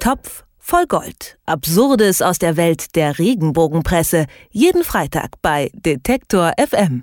[0.00, 1.36] Topf voll Gold.
[1.44, 4.24] Absurdes aus der Welt der Regenbogenpresse.
[4.50, 7.02] Jeden Freitag bei Detektor FM.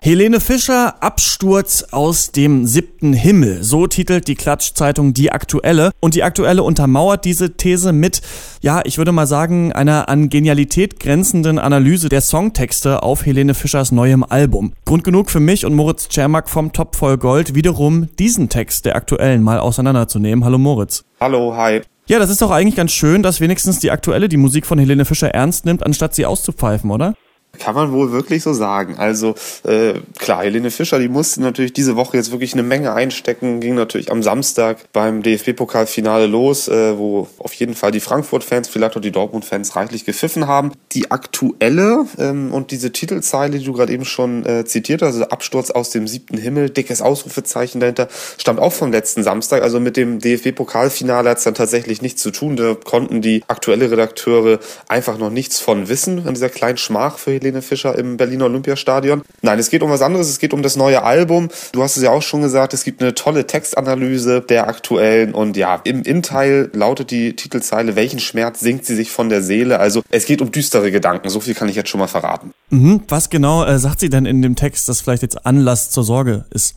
[0.00, 3.62] Helene Fischer, Absturz aus dem siebten Himmel.
[3.62, 5.92] So titelt die Klatschzeitung Die Aktuelle.
[6.00, 8.22] Und die Aktuelle untermauert diese These mit,
[8.60, 13.92] ja, ich würde mal sagen, einer an Genialität grenzenden Analyse der Songtexte auf Helene Fischers
[13.92, 14.72] neuem Album.
[14.84, 18.96] Grund genug für mich und Moritz Czermak vom Top voll Gold, wiederum diesen Text der
[18.96, 20.44] Aktuellen mal auseinanderzunehmen.
[20.44, 21.04] Hallo Moritz.
[21.20, 21.82] Hallo, hi.
[22.08, 25.04] Ja, das ist doch eigentlich ganz schön, dass wenigstens die Aktuelle die Musik von Helene
[25.04, 27.14] Fischer ernst nimmt, anstatt sie auszupfeifen, oder?
[27.56, 28.96] Kann man wohl wirklich so sagen.
[28.98, 29.34] Also
[29.64, 33.74] äh, klar, Helene Fischer, die musste natürlich diese Woche jetzt wirklich eine Menge einstecken, ging
[33.74, 39.00] natürlich am Samstag beim DFB-Pokalfinale los, äh, wo auf jeden Fall die Frankfurt-Fans, vielleicht auch
[39.00, 40.72] die Dortmund-Fans reichlich gepfiffen haben.
[40.92, 45.28] Die aktuelle ähm, und diese Titelzeile, die du gerade eben schon äh, zitiert hast, also
[45.28, 49.62] Absturz aus dem siebten Himmel, dickes Ausrufezeichen dahinter, stammt auch vom letzten Samstag.
[49.62, 52.56] Also mit dem DFB-Pokalfinale hat es dann tatsächlich nichts zu tun.
[52.56, 57.32] Da konnten die aktuelle Redakteure einfach noch nichts von wissen an dieser kleinen Schmach für
[57.32, 59.22] Helene Helene Fischer im Berliner Olympiastadion.
[59.42, 60.28] Nein, es geht um was anderes.
[60.28, 61.48] Es geht um das neue Album.
[61.72, 65.56] Du hast es ja auch schon gesagt, es gibt eine tolle Textanalyse der aktuellen und
[65.56, 69.78] ja, im Innenteil lautet die Titelzeile, welchen Schmerz singt sie sich von der Seele?
[69.78, 71.28] Also es geht um düstere Gedanken.
[71.28, 72.50] So viel kann ich jetzt schon mal verraten.
[72.70, 73.02] Mhm.
[73.08, 76.46] Was genau äh, sagt sie denn in dem Text, das vielleicht jetzt Anlass zur Sorge
[76.50, 76.76] ist?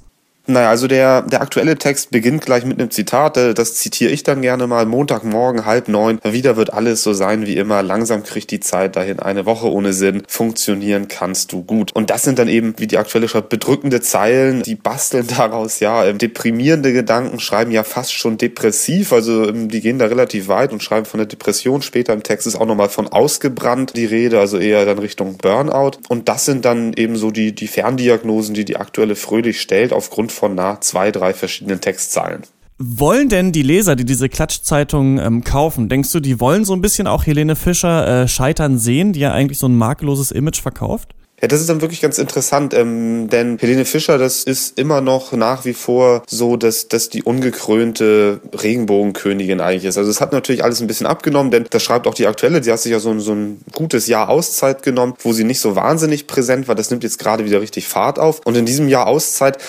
[0.50, 4.24] Naja, also der, der aktuelle Text beginnt gleich mit einem Zitat, äh, das zitiere ich
[4.24, 4.88] dann gerne mal.
[4.88, 7.84] Montagmorgen, halb neun, wieder wird alles so sein wie immer.
[7.84, 10.24] Langsam kriegt die Zeit dahin, eine Woche ohne Sinn.
[10.28, 11.92] Funktionieren kannst du gut.
[11.96, 16.04] Und das sind dann eben, wie die aktuelle schreibt, bedrückende Zeilen, die basteln daraus, ja,
[16.06, 20.74] ähm, deprimierende Gedanken, schreiben ja fast schon depressiv, also ähm, die gehen da relativ weit
[20.74, 21.84] und schreiben von der Depression.
[21.84, 26.00] Später im Text ist auch nochmal von ausgebrannt die Rede, also eher dann Richtung Burnout.
[26.08, 30.39] Und das sind dann eben so die, die Ferndiagnosen, die die aktuelle Fröhlich stellt, aufgrund
[30.40, 32.44] von nah zwei, drei verschiedenen Textzeilen.
[32.82, 36.82] Wollen denn die Leser, die diese Klatschzeitung ähm, kaufen, denkst du, die wollen so ein
[36.82, 41.14] bisschen auch Helene Fischer äh, scheitern sehen, die ja eigentlich so ein makelloses Image verkauft?
[41.42, 45.32] Ja, das ist dann wirklich ganz interessant, ähm, denn Helene Fischer, das ist immer noch
[45.32, 49.98] nach wie vor so, dass, dass die ungekrönte Regenbogenkönigin eigentlich ist.
[49.98, 52.72] Also es hat natürlich alles ein bisschen abgenommen, denn das schreibt auch die aktuelle, sie
[52.72, 56.28] hat sich ja so, so ein gutes Jahr Auszeit genommen, wo sie nicht so wahnsinnig
[56.28, 56.76] präsent war.
[56.76, 58.42] Das nimmt jetzt gerade wieder richtig Fahrt auf.
[58.44, 59.60] Und in diesem Jahr Auszeit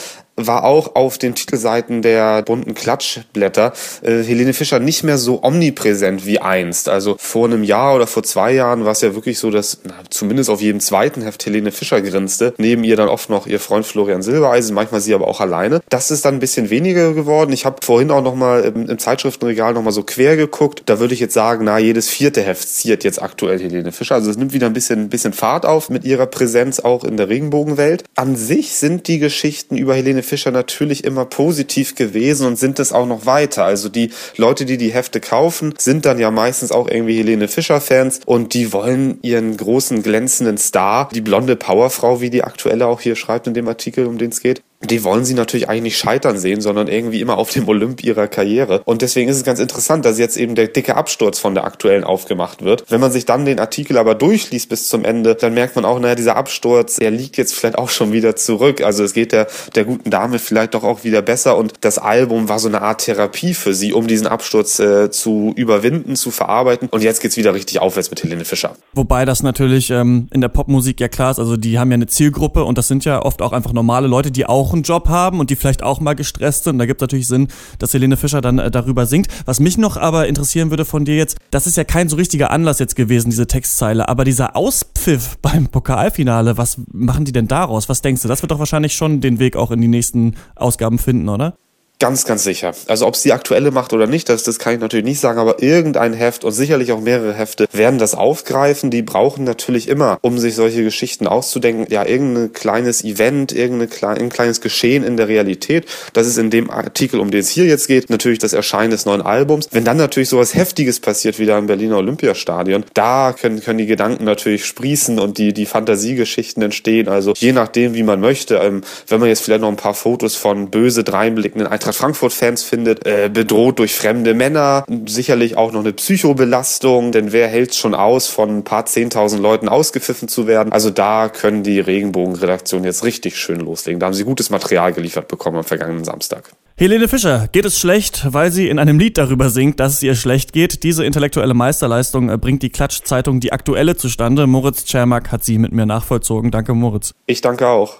[0.46, 6.26] war auch auf den Titelseiten der bunten Klatschblätter äh, Helene Fischer nicht mehr so omnipräsent
[6.26, 6.88] wie einst.
[6.88, 9.94] Also vor einem Jahr oder vor zwei Jahren war es ja wirklich so, dass na,
[10.10, 12.54] zumindest auf jedem zweiten Heft Helene Fischer grinste.
[12.58, 15.80] Neben ihr dann oft noch ihr Freund Florian Silbereisen, manchmal sie aber auch alleine.
[15.88, 17.52] Das ist dann ein bisschen weniger geworden.
[17.52, 20.82] Ich habe vorhin auch noch mal im, im Zeitschriftenregal noch mal so quer geguckt.
[20.86, 24.14] Da würde ich jetzt sagen, na jedes vierte Heft ziert jetzt aktuell Helene Fischer.
[24.14, 27.28] Also es nimmt wieder ein bisschen, bisschen Fahrt auf mit ihrer Präsenz auch in der
[27.28, 28.04] Regenbogenwelt.
[28.14, 32.92] An sich sind die Geschichten über Helene Fischer natürlich immer positiv gewesen und sind es
[32.92, 33.64] auch noch weiter.
[33.64, 38.20] Also die Leute, die die Hefte kaufen, sind dann ja meistens auch irgendwie Helene Fischer-Fans
[38.26, 43.16] und die wollen ihren großen glänzenden Star, die blonde Powerfrau, wie die aktuelle auch hier
[43.16, 46.38] schreibt in dem Artikel, um den es geht, die wollen sie natürlich eigentlich nicht scheitern
[46.38, 48.80] sehen, sondern irgendwie immer auf dem Olymp ihrer Karriere.
[48.86, 52.02] Und deswegen ist es ganz interessant, dass jetzt eben der dicke Absturz von der aktuellen
[52.02, 52.84] aufgemacht wird.
[52.88, 56.00] Wenn man sich dann den Artikel aber durchliest bis zum Ende, dann merkt man auch,
[56.00, 58.80] naja, dieser Absturz, er liegt jetzt vielleicht auch schon wieder zurück.
[58.80, 62.48] Also es geht der, der guten Dame vielleicht doch auch wieder besser und das Album
[62.48, 66.88] war so eine Art Therapie für sie, um diesen Absturz äh, zu überwinden, zu verarbeiten.
[66.90, 68.76] Und jetzt geht's wieder richtig aufwärts mit Helene Fischer.
[68.94, 72.06] Wobei das natürlich ähm, in der Popmusik ja klar ist, also die haben ja eine
[72.06, 75.08] Zielgruppe und das sind ja oft auch einfach normale Leute, die auch auch einen Job
[75.08, 76.78] haben und die vielleicht auch mal gestresst sind.
[76.78, 77.48] Da gibt es natürlich Sinn,
[77.78, 79.26] dass Helene Fischer dann äh, darüber singt.
[79.44, 82.50] Was mich noch aber interessieren würde von dir jetzt, das ist ja kein so richtiger
[82.50, 87.88] Anlass jetzt gewesen, diese Textzeile, aber dieser Auspfiff beim Pokalfinale, was machen die denn daraus?
[87.88, 88.28] Was denkst du?
[88.28, 91.54] Das wird doch wahrscheinlich schon den Weg auch in die nächsten Ausgaben finden, oder?
[92.00, 92.72] Ganz, ganz sicher.
[92.88, 95.38] Also ob es die aktuelle macht oder nicht, das, das kann ich natürlich nicht sagen,
[95.38, 98.90] aber irgendein Heft und sicherlich auch mehrere Hefte werden das aufgreifen.
[98.90, 104.62] Die brauchen natürlich immer, um sich solche Geschichten auszudenken, ja, irgendein kleines Event, irgendein kleines
[104.62, 105.84] Geschehen in der Realität.
[106.14, 109.04] Das ist in dem Artikel, um den es hier jetzt geht, natürlich das Erscheinen des
[109.04, 109.68] neuen Albums.
[109.70, 113.84] Wenn dann natürlich sowas Heftiges passiert, wie da im Berliner Olympiastadion, da können, können die
[113.84, 117.08] Gedanken natürlich sprießen und die, die Fantasiegeschichten entstehen.
[117.08, 118.54] Also je nachdem, wie man möchte.
[118.54, 122.62] Ähm, wenn man jetzt vielleicht noch ein paar Fotos von böse dreinblickenden Eintracht Eintracht Frankfurt-Fans
[122.62, 127.94] findet, äh, bedroht durch fremde Männer, sicherlich auch noch eine Psychobelastung, denn wer hält schon
[127.94, 130.72] aus, von ein paar zehntausend Leuten ausgepfiffen zu werden?
[130.72, 133.98] Also da können die Regenbogen-Redaktionen jetzt richtig schön loslegen.
[133.98, 136.50] Da haben sie gutes Material geliefert bekommen am vergangenen Samstag.
[136.76, 140.14] Helene Fischer, geht es schlecht, weil sie in einem Lied darüber singt, dass es ihr
[140.14, 140.82] schlecht geht?
[140.82, 144.46] Diese intellektuelle Meisterleistung äh, bringt die Klatschzeitung Die Aktuelle zustande.
[144.46, 146.50] Moritz Czermak hat sie mit mir nachvollzogen.
[146.50, 147.14] Danke, Moritz.
[147.26, 147.96] Ich danke auch.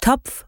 [0.00, 0.47] Topf